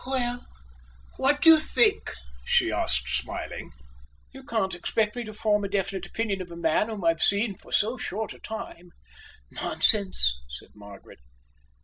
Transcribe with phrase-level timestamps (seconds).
[0.03, 0.43] "Well,
[1.17, 2.09] what do you think?"
[2.43, 3.69] she asked, smiling.
[4.33, 7.53] "You can't expect me to form a definite opinion of a man whom I've seen
[7.53, 8.89] for so short a time."
[9.51, 11.19] "Nonsense!" said Margaret.